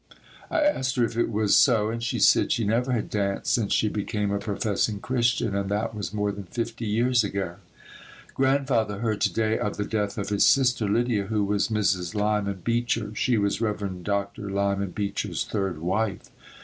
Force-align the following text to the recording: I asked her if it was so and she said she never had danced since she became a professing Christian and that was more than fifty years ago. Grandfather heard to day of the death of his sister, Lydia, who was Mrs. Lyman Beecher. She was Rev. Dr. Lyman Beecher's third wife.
I 0.49 0.61
asked 0.63 0.95
her 0.95 1.05
if 1.05 1.15
it 1.15 1.29
was 1.29 1.55
so 1.55 1.91
and 1.91 2.01
she 2.01 2.17
said 2.17 2.51
she 2.51 2.63
never 2.63 2.91
had 2.91 3.07
danced 3.07 3.53
since 3.53 3.71
she 3.71 3.87
became 3.87 4.31
a 4.31 4.39
professing 4.39 4.99
Christian 4.99 5.53
and 5.53 5.69
that 5.69 5.93
was 5.93 6.11
more 6.11 6.31
than 6.31 6.45
fifty 6.45 6.87
years 6.87 7.23
ago. 7.23 7.57
Grandfather 8.33 9.01
heard 9.01 9.21
to 9.21 9.31
day 9.31 9.59
of 9.59 9.77
the 9.77 9.85
death 9.85 10.17
of 10.17 10.29
his 10.29 10.43
sister, 10.43 10.89
Lydia, 10.89 11.27
who 11.27 11.43
was 11.45 11.67
Mrs. 11.67 12.15
Lyman 12.15 12.61
Beecher. 12.63 13.13
She 13.13 13.37
was 13.37 13.61
Rev. 13.61 14.01
Dr. 14.03 14.49
Lyman 14.49 14.89
Beecher's 14.89 15.45
third 15.45 15.77
wife. 15.77 16.31